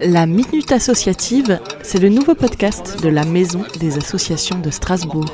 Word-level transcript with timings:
La 0.00 0.26
Minute 0.26 0.72
Associative, 0.72 1.58
c'est 1.82 1.98
le 1.98 2.10
nouveau 2.10 2.34
podcast 2.34 3.02
de 3.02 3.08
la 3.08 3.24
Maison 3.24 3.62
des 3.80 3.96
Associations 3.96 4.58
de 4.58 4.70
Strasbourg. 4.70 5.24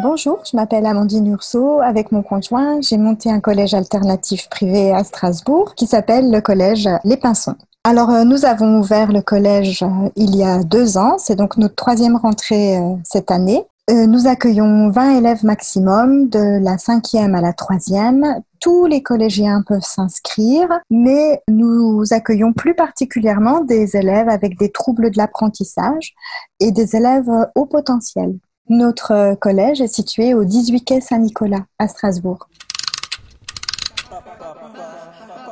Bonjour, 0.00 0.40
je 0.50 0.56
m'appelle 0.56 0.86
Amandine 0.86 1.26
Urso. 1.26 1.80
Avec 1.80 2.12
mon 2.12 2.22
conjoint, 2.22 2.80
j'ai 2.80 2.96
monté 2.96 3.30
un 3.30 3.40
collège 3.40 3.74
alternatif 3.74 4.48
privé 4.48 4.92
à 4.92 5.02
Strasbourg 5.02 5.74
qui 5.74 5.86
s'appelle 5.86 6.30
le 6.30 6.40
collège 6.40 6.88
Les 7.04 7.16
Pinsons. 7.16 7.56
Alors, 7.82 8.10
euh, 8.10 8.24
nous 8.24 8.44
avons 8.44 8.78
ouvert 8.78 9.10
le 9.10 9.22
collège 9.22 9.82
euh, 9.82 10.10
il 10.14 10.36
y 10.36 10.44
a 10.44 10.62
deux 10.62 10.98
ans. 10.98 11.16
C'est 11.18 11.36
donc 11.36 11.56
notre 11.56 11.74
troisième 11.74 12.16
rentrée 12.16 12.76
euh, 12.76 12.94
cette 13.04 13.30
année. 13.30 13.64
Nous 13.92 14.28
accueillons 14.28 14.90
20 14.90 15.18
élèves 15.18 15.44
maximum 15.44 16.28
de 16.28 16.62
la 16.62 16.78
cinquième 16.78 17.34
à 17.34 17.40
la 17.40 17.52
troisième. 17.52 18.40
Tous 18.60 18.86
les 18.86 19.02
collégiens 19.02 19.64
peuvent 19.66 19.82
s'inscrire, 19.82 20.68
mais 20.90 21.42
nous 21.48 22.04
accueillons 22.12 22.52
plus 22.52 22.76
particulièrement 22.76 23.62
des 23.62 23.96
élèves 23.96 24.28
avec 24.28 24.56
des 24.56 24.70
troubles 24.70 25.10
de 25.10 25.16
l'apprentissage 25.16 26.14
et 26.60 26.70
des 26.70 26.94
élèves 26.94 27.30
au 27.56 27.66
potentiel. 27.66 28.38
Notre 28.68 29.34
collège 29.34 29.80
est 29.80 29.92
situé 29.92 30.34
au 30.34 30.44
18 30.44 30.84
quai 30.84 31.00
Saint-Nicolas 31.00 31.64
à 31.80 31.88
Strasbourg. 31.88 32.48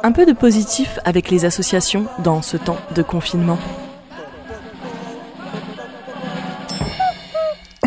Un 0.05 0.13
peu 0.13 0.27
de 0.27 0.33
positif 0.33 1.01
avec 1.05 1.31
les 1.31 1.45
associations 1.45 2.07
dans 2.23 2.41
ce 2.43 2.57
temps 2.57 2.79
de 2.95 3.03
confinement. 3.03 3.59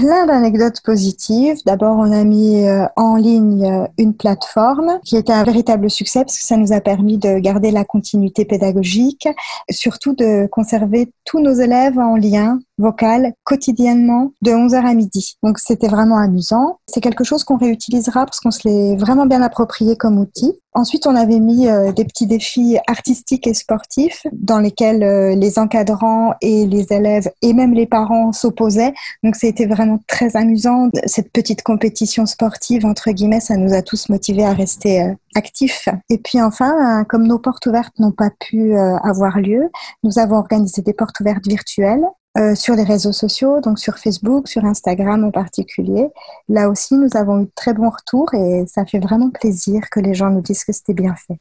Plein 0.02 0.26
d'anecdotes 0.26 0.82
positives. 0.82 1.58
D'abord, 1.64 1.96
on 1.98 2.12
a 2.12 2.24
mis 2.24 2.68
euh, 2.68 2.86
en 2.96 3.18
ligne 3.18 3.66
euh, 3.66 3.86
une 4.00 4.16
plateforme 4.16 5.00
qui 5.06 5.16
était 5.16 5.32
un 5.32 5.44
véritable 5.44 5.92
succès 5.92 6.22
parce 6.22 6.40
que 6.40 6.44
ça 6.44 6.58
nous 6.58 6.74
a 6.74 6.82
permis 6.82 7.20
de 7.20 7.38
garder 7.38 7.70
la 7.70 7.86
continuité 7.86 8.44
pédagogique, 8.44 9.28
surtout 9.70 10.16
de 10.16 10.48
conserver 10.48 11.14
tous 11.24 11.40
nos 11.40 11.54
élèves 11.54 12.00
en 12.00 12.16
lien 12.16 12.60
vocal 12.82 13.34
quotidiennement 13.44 14.34
de 14.42 14.52
11h 14.52 14.86
à 14.86 14.94
midi. 14.94 15.38
Donc 15.44 15.60
c'était 15.60 15.88
vraiment 15.88 16.18
amusant. 16.18 16.80
C'est 16.88 17.02
quelque 17.02 17.24
chose 17.24 17.44
qu'on 17.44 17.58
réutilisera 17.58 18.26
parce 18.26 18.40
qu'on 18.40 18.52
se 18.52 18.68
l'est 18.68 18.96
vraiment 18.98 19.26
bien 19.26 19.42
approprié 19.42 19.96
comme 19.96 20.18
outil. 20.18 20.54
Ensuite, 20.74 21.06
on 21.06 21.18
avait 21.18 21.40
mis 21.40 21.68
euh, 21.68 21.92
des 21.92 22.06
petits 22.06 22.28
défis 22.28 22.78
artistiques 22.88 23.46
et 23.46 23.54
sportifs 23.54 24.26
dans 24.32 24.60
lesquels 24.60 25.04
euh, 25.04 25.36
les 25.36 25.60
encadrants 25.60 26.34
et 26.40 26.66
les 26.66 26.94
élèves 26.94 27.30
et 27.42 27.52
même 27.52 27.74
les 27.74 27.86
parents 27.86 28.32
s'opposaient. 28.32 28.94
Donc 29.22 29.36
c'était 29.36 29.66
vraiment 29.66 30.00
très 30.08 30.38
amusant. 30.38 30.90
Cette 31.06 31.30
petite 31.34 31.62
compétition 31.62 32.26
sportive, 32.26 32.86
entre 32.86 33.12
guillemets, 33.12 33.42
ça 33.42 33.58
nous 33.58 33.74
a 33.74 33.82
tous 33.82 34.08
motivés 34.08 34.46
à 34.46 34.54
rester 34.54 35.02
euh, 35.02 35.14
actifs. 35.36 35.90
Et 36.10 36.18
puis 36.18 36.42
enfin, 36.42 37.04
comme 37.10 37.28
nos 37.28 37.40
portes 37.40 37.66
ouvertes 37.66 38.00
n'ont 38.00 38.12
pas 38.12 38.30
pu 38.40 38.76
avoir 38.76 39.40
lieu, 39.40 39.70
nous 40.04 40.20
avons 40.20 40.36
organisé 40.36 40.82
des 40.82 40.94
portes 40.94 41.20
ouvertes 41.22 41.48
virtuelles 41.48 42.06
euh, 42.38 42.56
sur 42.56 42.76
les 42.76 42.84
réseaux 42.84 43.12
sociaux, 43.12 43.60
donc 43.60 43.78
sur 43.78 43.98
Facebook, 43.98 44.48
sur 44.48 44.64
Instagram 44.64 45.24
en 45.26 45.32
particulier. 45.32 46.08
Là 46.48 46.70
aussi, 46.70 46.96
nous 46.96 47.18
avons 47.18 47.42
eu 47.42 47.46
de 47.46 47.52
très 47.56 47.74
bons 47.74 47.90
retours 47.90 48.34
et 48.34 48.66
ça 48.68 48.86
fait 48.86 49.00
vraiment 49.00 49.30
plaisir 49.30 49.90
que 49.90 50.00
les 50.00 50.14
gens 50.14 50.30
nous 50.30 50.42
disent 50.42 50.64
que 50.64 50.72
c'était 50.72 50.94
bien 50.94 51.16
fait. 51.16 51.38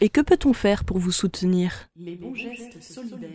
Et 0.00 0.08
que 0.08 0.20
peut-on 0.20 0.52
faire 0.52 0.84
pour 0.84 0.98
vous 0.98 1.12
soutenir? 1.12 1.88
Les 1.96 2.16
bons 2.16 2.34
gestes 2.34 2.82
solidaires. 2.82 3.30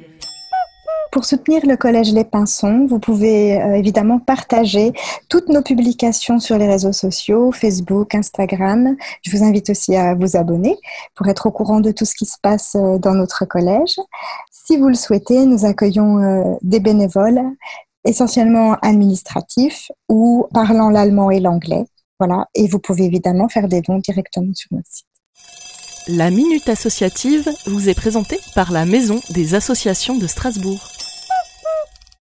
Pour 1.13 1.25
soutenir 1.25 1.63
le 1.67 1.77
Collège 1.77 2.11
Les 2.11 2.23
Pinsons, 2.23 2.87
vous 2.87 2.97
pouvez 2.97 3.61
euh, 3.61 3.75
évidemment 3.75 4.17
partager 4.17 4.93
toutes 5.29 5.47
nos 5.47 5.61
publications 5.61 6.39
sur 6.39 6.57
les 6.57 6.67
réseaux 6.67 6.91
sociaux, 6.91 7.51
Facebook, 7.51 8.15
Instagram. 8.15 8.95
Je 9.21 9.29
vous 9.29 9.43
invite 9.43 9.69
aussi 9.69 9.95
à 9.95 10.15
vous 10.15 10.35
abonner 10.35 10.75
pour 11.13 11.27
être 11.27 11.45
au 11.45 11.51
courant 11.51 11.81
de 11.81 11.91
tout 11.91 12.05
ce 12.05 12.15
qui 12.15 12.25
se 12.25 12.37
passe 12.41 12.75
euh, 12.75 12.97
dans 12.97 13.13
notre 13.13 13.45
collège. 13.45 13.95
Si 14.51 14.75
vous 14.75 14.87
le 14.87 14.95
souhaitez, 14.95 15.45
nous 15.45 15.65
accueillons 15.65 16.17
euh, 16.17 16.55
des 16.63 16.79
bénévoles, 16.79 17.43
essentiellement 18.05 18.77
administratifs 18.81 19.91
ou 20.09 20.47
parlant 20.51 20.89
l'allemand 20.89 21.29
et 21.29 21.39
l'anglais. 21.39 21.85
Voilà, 22.19 22.47
et 22.55 22.67
vous 22.67 22.79
pouvez 22.79 23.03
évidemment 23.03 23.49
faire 23.49 23.67
des 23.67 23.81
dons 23.81 23.99
directement 23.99 24.53
sur 24.55 24.69
notre 24.71 24.89
site. 24.89 25.05
La 26.07 26.31
Minute 26.31 26.67
Associative 26.67 27.49
vous 27.65 27.87
est 27.87 27.93
présentée 27.93 28.39
par 28.55 28.71
la 28.71 28.85
Maison 28.85 29.21
des 29.29 29.55
Associations 29.55 30.17
de 30.17 30.27
Strasbourg. 30.27 30.92